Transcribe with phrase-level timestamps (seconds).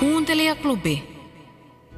[0.00, 1.20] Kuuntelijaklubi.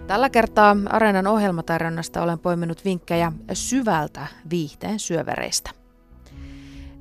[0.06, 5.70] Tällä kertaa Areenan ohjelmatarjonnasta olen poiminut vinkkejä syvältä viihteen syövereistä.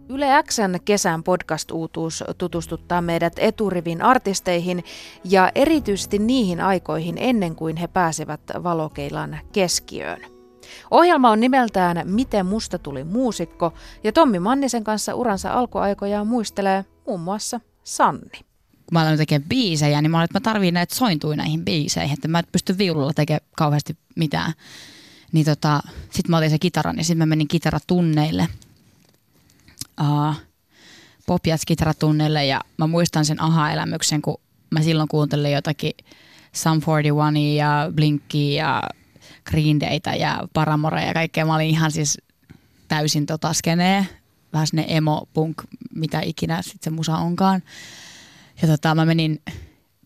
[0.10, 4.84] Yle Xn kesän podcast-uutuus tutustuttaa meidät eturivin artisteihin
[5.24, 10.22] ja erityisesti niihin aikoihin ennen kuin he pääsevät valokeilan keskiöön.
[10.92, 13.74] Ohjelma on nimeltään Miten musta tuli muusikko
[14.04, 18.51] ja Tommi Mannisen kanssa uransa alkuaikojaan muistelee muun muassa Sanni
[18.92, 22.14] kun mä aloin tekemään biisejä, niin mä olin, että mä tarviin näitä sointuja näihin biiseihin,
[22.14, 24.54] että mä en pysty viululla tekemään kauheasti mitään.
[25.32, 28.48] Niin tota, sit mä otin se kitaran ja sitten mä menin kitaratunneille.
[30.02, 30.36] Uh,
[31.26, 34.38] Popjats kitaratunneille ja mä muistan sen aha-elämyksen, kun
[34.70, 35.94] mä silloin kuuntelin jotakin
[36.54, 38.84] Sum 41 ja Blinkia ja
[39.46, 41.46] Green Dayta ja Paramorea ja kaikkea.
[41.46, 42.18] Mä olin ihan siis
[42.88, 44.08] täysin tota skenee,
[44.54, 45.64] vähän sinne emo, punk,
[45.96, 47.62] mitä ikinä sitten se musa onkaan.
[48.62, 49.42] Ja tota, mä menin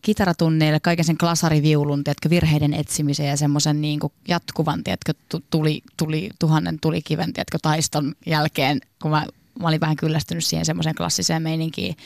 [0.02, 5.14] kitaratunneille kaiken sen klasariviulun, tiedätkö, virheiden etsimiseen ja semmoisen niin jatkuvan, tiedätkö,
[5.50, 9.26] tuli, tuli tuhannen tulikiven, tiedätkö, taiston jälkeen, kun mä,
[9.60, 11.96] mä olin vähän kyllästynyt siihen semmoiseen klassiseen meininkiin,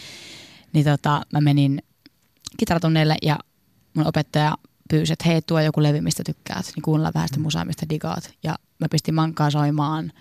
[0.73, 1.83] niin tota, mä menin
[2.57, 3.39] kitaratunneille ja
[3.95, 4.57] mun opettaja
[4.91, 8.35] pyysi, että hei, tuo joku levy, mistä tykkäät, niin kuunnella vähän sitä musaa, mistä digaat.
[8.43, 10.13] Ja mä pistin mankaa soimaan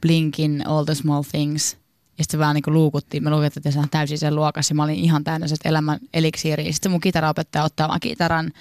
[0.00, 1.76] Blinkin All the Small Things–
[2.22, 3.24] ja sitten vaan niin luukuttiin.
[3.24, 4.74] Me luukuttiin sen täysin sen luokassa.
[4.74, 6.72] Mä olin ihan täynnä se elämän eliksiiriä.
[6.72, 8.52] Sitten mun kitaraopettaja ottaa vaan kitaran,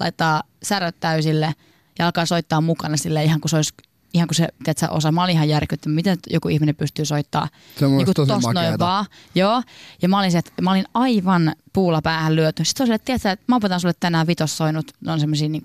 [0.00, 1.54] laittaa säröt täysille
[1.98, 3.74] ja alkaa soittaa mukana sille ihan kuin se olisi
[4.14, 7.86] ihan kuin se, tiedätkö, osa, mä olin ihan järkyttynyt, miten joku ihminen pystyy soittaa se
[7.86, 9.06] on niin tosi noin vaan.
[9.34, 9.62] Joo,
[10.02, 12.64] ja mä olin, se, että mä olin aivan puulla päähän lyöty.
[12.64, 15.62] Sitten se että tiedätkö, että mä opetan sulle tänään vitossoinut, ne on semmoisia niin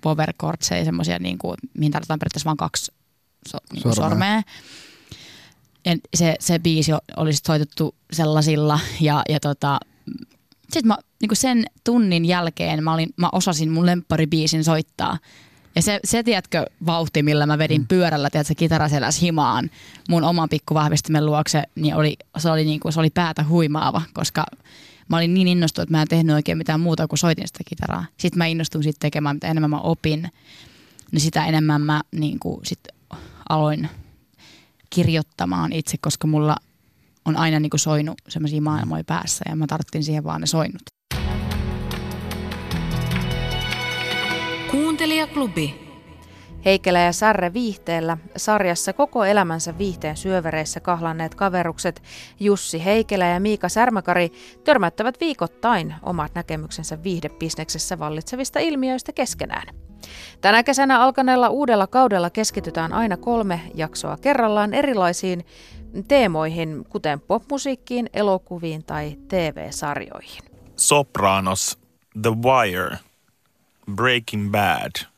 [0.00, 2.92] power chordseja, semmoisia, niin kuin, mihin tarvitaan periaatteessa vain kaksi
[3.48, 4.08] so, niin sormea.
[4.08, 4.42] sormea
[5.86, 9.78] ja se, se biisi oli sit soitettu sellaisilla ja, ja tota,
[10.62, 15.18] sitten mä niin sen tunnin jälkeen mä, olin, mä osasin mun lempparibiisin soittaa.
[15.76, 17.86] Ja se, se tiedätkö, vauhti, millä mä vedin mm.
[17.86, 19.70] pyörällä, tiedätkö, kitaraseläs himaan
[20.08, 24.44] mun oman pikkuvahvistimen luokse, niin oli, se, oli niin kuin, se oli päätä huimaava, koska
[25.08, 28.04] mä olin niin innostunut, että mä en tehnyt oikein mitään muuta kuin soitin sitä kitaraa.
[28.18, 30.28] Sitten mä innostuin sitten tekemään, mitä enemmän mä opin,
[31.12, 32.80] niin sitä enemmän mä niin kuin, sit
[33.48, 33.88] aloin
[34.90, 36.56] kirjoittamaan itse, koska mulla
[37.24, 40.82] on aina niin kuin soinut semmoisia maailmoja päässä ja mä tarttin siihen vaan ne soinnut.
[44.70, 45.85] Kuuntelijaklubi.
[46.64, 52.02] Heikelä ja Särre viihteellä sarjassa koko elämänsä viihteen syövereissä kahlanneet kaverukset
[52.40, 54.32] Jussi Heikelä ja Miika Särmäkari
[54.64, 59.74] törmättävät viikoittain omat näkemyksensä viihdebisneksessä vallitsevista ilmiöistä keskenään.
[60.40, 65.46] Tänä kesänä alkaneella uudella kaudella keskitytään aina kolme jaksoa kerrallaan erilaisiin
[66.08, 70.42] teemoihin, kuten popmusiikkiin, elokuviin tai TV-sarjoihin.
[70.76, 71.78] Sopranos,
[72.22, 72.98] The Wire,
[73.94, 75.15] Breaking Bad.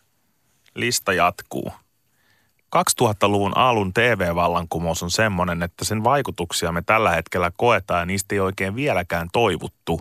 [0.80, 1.72] Lista jatkuu.
[2.76, 8.40] 2000-luvun alun TV-vallankumous on semmoinen, että sen vaikutuksia me tällä hetkellä koetaan ja niistä ei
[8.40, 10.00] oikein vieläkään toivuttu.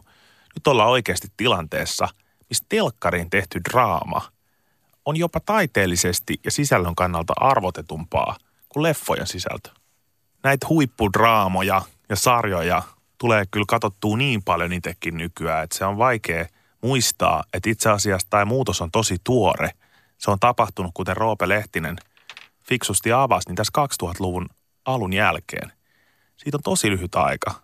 [0.56, 2.08] Nyt ollaan oikeasti tilanteessa,
[2.50, 4.22] missä telkkariin tehty draama–
[5.08, 8.38] on jopa taiteellisesti ja sisällön kannalta arvotetumpaa
[8.70, 9.70] kuin leffojen sisältö.
[10.44, 12.84] Näitä huippudraamoja ja sarjoja
[13.18, 16.46] tulee kyllä katsottua niin paljon itsekin nykyään, että se on vaikea
[16.84, 19.72] muistaa, että itse asiassa tämä muutos on tosi tuore.
[20.18, 21.98] Se on tapahtunut, kuten Roope Lehtinen
[22.64, 23.74] fiksusti avasi, niin tässä
[24.04, 24.50] 2000-luvun
[24.86, 25.72] alun jälkeen.
[26.38, 27.56] Siitä on tosi lyhyt aika.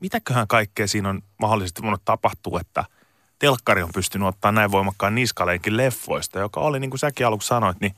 [0.00, 2.84] Mitäköhän kaikkea siinä on mahdollisesti voinut tapahtua, että–
[3.38, 7.80] telkkari on pystynyt ottaa näin voimakkaan niskaleenkin leffoista, joka oli, niin kuin säkin aluksi sanoit,
[7.80, 7.94] niin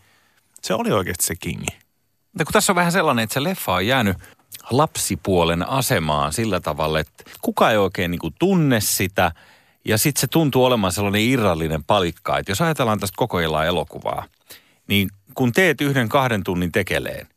[0.63, 1.79] se oli oikeasti se kingi.
[2.33, 4.17] Mutta kun tässä on vähän sellainen, että se leffa on jäänyt
[4.71, 9.33] lapsipuolen asemaan sillä tavalla, että kuka ei oikein niin kuin tunne sitä
[9.89, 14.25] ja sitten se tuntuu olemaan sellainen irrallinen palikka, että jos ajatellaan tästä koko elokuvaa,
[14.87, 17.29] niin kun teet yhden kahden tunnin tekeleen,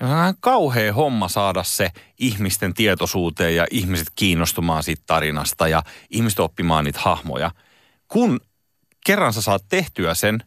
[0.00, 6.38] ja on kauhea homma saada se ihmisten tietoisuuteen ja ihmiset kiinnostumaan siitä tarinasta ja ihmiset
[6.38, 7.50] oppimaan niitä hahmoja.
[8.08, 8.40] Kun
[9.06, 10.38] kerran sä saat tehtyä sen,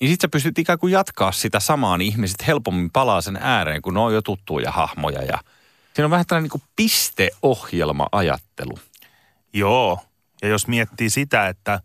[0.00, 3.82] niin sit sä pystyt ikään kuin jatkaa sitä samaa, niin ihmiset helpommin palaa sen ääreen,
[3.82, 5.22] kun ne on jo tuttuja hahmoja.
[5.22, 5.38] Ja
[5.94, 8.78] siinä on vähän tällainen niin pisteohjelma-ajattelu.
[9.52, 9.98] Joo,
[10.42, 11.80] ja jos miettii sitä, että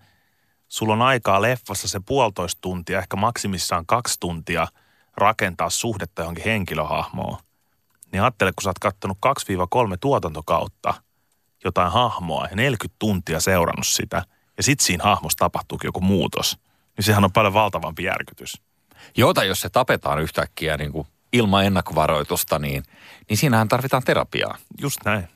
[0.67, 4.67] sulla on aikaa leffassa se puolitoista tuntia, ehkä maksimissaan kaksi tuntia–
[5.17, 7.37] rakentaa suhdetta johonkin henkilöhahmoon,
[8.11, 9.17] niin ajattele, kun sä oot kattonut
[9.93, 10.93] 2-3 tuotantokautta
[11.63, 14.23] jotain hahmoa ja 40 tuntia seurannut sitä,
[14.57, 16.57] ja sitten siinä hahmossa tapahtuukin joku muutos,
[16.97, 18.61] niin sehän on paljon valtavampi järkytys.
[19.17, 22.83] Joo, tai jos se tapetaan yhtäkkiä niin kuin ilman ennakkovaroitusta, niin,
[23.29, 24.57] niin siinähän tarvitaan terapiaa.
[24.81, 25.27] Just näin.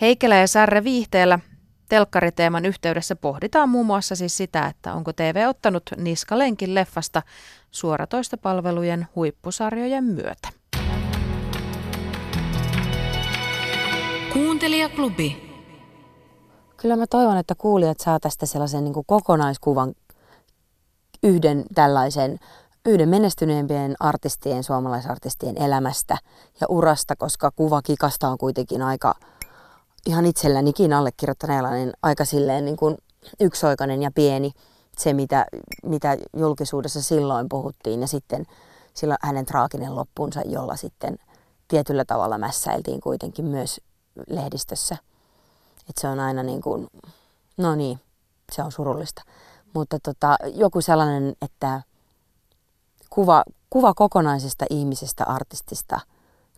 [0.00, 1.38] Heikelä ja Särre viihteellä
[1.90, 7.22] Telkkariteeman yhteydessä pohditaan muun muassa siis sitä, että onko TV ottanut niskalenkin leffasta
[7.70, 10.48] suoratoistopalvelujen huippusarjojen myötä.
[14.32, 15.50] Kuuntelijaklubi.
[16.76, 19.94] Kyllä mä toivon, että kuulijat saa tästä sellaisen niin kokonaiskuvan
[21.22, 22.38] yhden tällaisen
[22.86, 26.18] yhden menestyneempien artistien, suomalaisartistien elämästä
[26.60, 29.14] ja urasta, koska kuva kikasta on kuitenkin aika
[30.06, 32.96] ihan itsellänikin allekirjoittaneella niin aika silleen niin kuin
[33.40, 34.52] yksioikainen ja pieni
[34.98, 35.46] se, mitä,
[35.82, 38.46] mitä julkisuudessa silloin puhuttiin ja sitten
[38.94, 41.18] sillä hänen traaginen loppunsa, jolla sitten
[41.68, 43.80] tietyllä tavalla mässäiltiin kuitenkin myös
[44.28, 44.96] lehdistössä.
[45.88, 46.88] Että se on aina niin kuin,
[47.56, 48.00] no niin,
[48.52, 49.22] se on surullista.
[49.74, 51.82] Mutta tota, joku sellainen, että
[53.10, 56.00] kuva, kuva kokonaisesta ihmisestä, artistista,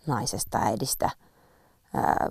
[0.07, 1.11] naisesta, äidistä,
[1.95, 2.27] ää,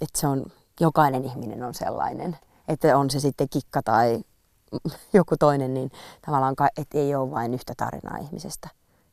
[0.00, 0.46] että se on,
[0.80, 2.38] jokainen ihminen on sellainen,
[2.68, 4.20] että on se sitten kikka tai
[5.12, 5.90] joku toinen, niin
[6.26, 8.68] tavallaan, että ei ole vain yhtä tarinaa ihmisestä.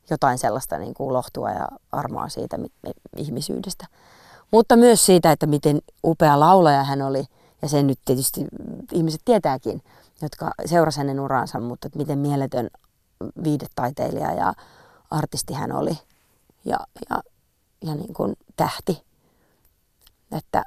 [0.10, 2.60] Jotain sellaista niin kuin lohtua ja armoa siitä
[3.18, 3.88] ihmisyydestä.
[4.52, 7.26] Mutta myös siitä, että miten upea laulaja hän oli,
[7.62, 8.46] ja sen nyt tietysti
[8.92, 9.82] ihmiset tietääkin,
[10.22, 12.70] jotka seurasivat hänen uraansa, mutta että miten mieletön
[13.44, 14.54] viidetaiteilija ja
[15.12, 15.98] artisti hän oli
[16.66, 16.78] ja,
[17.10, 17.24] ja,
[17.86, 19.09] ja niin kuin tähti
[20.38, 20.64] että,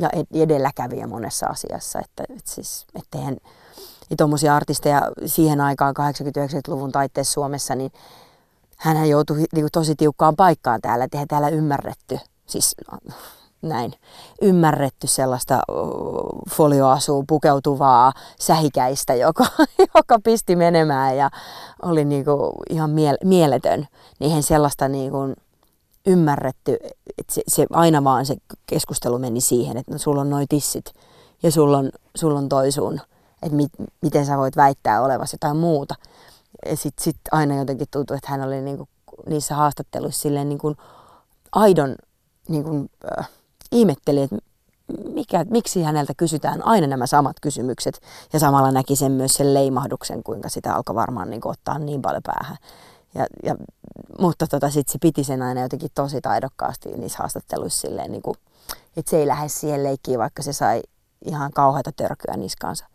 [0.00, 1.98] ja edelläkävijä monessa asiassa.
[1.98, 3.36] Että, että siis, etteihän
[4.16, 7.92] tuommoisia artisteja siihen aikaan 80-90-luvun taitteessa Suomessa, niin
[8.76, 12.76] hän joutui niin tosi tiukkaan paikkaan täällä, että eihän täällä ymmärretty, siis
[13.62, 13.92] näin,
[14.42, 15.60] ymmärretty sellaista
[16.50, 19.46] folioasuun pukeutuvaa sähikäistä, joka,
[19.94, 21.30] joka pisti menemään ja
[21.82, 23.86] oli niin kuin ihan miele- mieletön.
[24.20, 25.34] Niihin sellaista niin kuin
[26.06, 26.76] ymmärretty,
[27.18, 28.36] että se, se, aina vaan se
[28.66, 30.84] keskustelu meni siihen, että no sulla on noi tissit
[31.42, 33.00] ja sulla on, sulla on toi sun,
[33.42, 33.72] että mit,
[34.02, 35.94] miten sä voit väittää olevasi jotain muuta.
[36.66, 38.88] Ja sitten sit aina jotenkin tuntui, että hän oli niinku
[39.28, 40.76] niissä haastatteluissa silleen niinku
[41.52, 41.94] aidon
[42.48, 42.86] niinku,
[43.18, 43.28] äh,
[43.72, 44.36] ihmetteli, että
[45.12, 48.00] mikä, miksi häneltä kysytään aina nämä samat kysymykset.
[48.32, 52.22] Ja samalla näki sen myös sen leimahduksen, kuinka sitä alkoi varmaan niin ottaa niin paljon
[52.22, 52.56] päähän.
[53.16, 53.56] Ja, ja,
[54.18, 58.36] mutta tota, sitten se piti sen aina jotenkin tosi taidokkaasti niissä haastatteluissa silleen, niin kuin,
[58.96, 60.82] että se ei lähde siihen leikkiin, vaikka se sai
[61.24, 62.86] ihan kauheita törkyä niskaansa.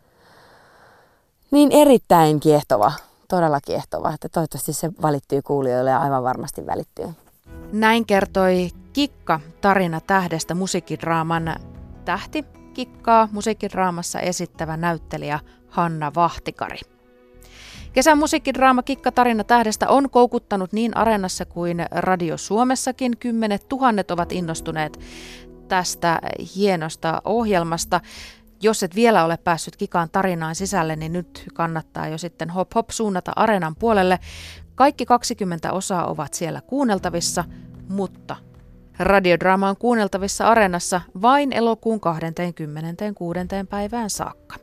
[1.50, 2.92] Niin erittäin kiehtova,
[3.28, 7.06] todella kiehtova, että toivottavasti se valittyy kuulijoille ja aivan varmasti välittyy.
[7.72, 11.56] Näin kertoi Kikka tarina tähdestä musiikkidraaman
[12.04, 12.44] tähti
[12.74, 16.78] Kikkaa musiikkidraamassa esittävä näyttelijä Hanna Vahtikari.
[17.92, 23.16] Kesän musiikkidraama Kikka tarina tähdestä on koukuttanut niin Areenassa kuin Radio Suomessakin.
[23.16, 25.00] Kymmenet tuhannet ovat innostuneet
[25.68, 26.20] tästä
[26.56, 28.00] hienosta ohjelmasta.
[28.62, 32.90] Jos et vielä ole päässyt Kikaan tarinaan sisälle, niin nyt kannattaa jo sitten hop hop
[32.90, 34.18] suunnata Areenan puolelle.
[34.74, 37.44] Kaikki 20 osaa ovat siellä kuunneltavissa,
[37.88, 38.36] mutta
[38.98, 43.38] radiodraama on kuunneltavissa Areenassa vain elokuun 26.
[43.70, 44.61] päivään saakka.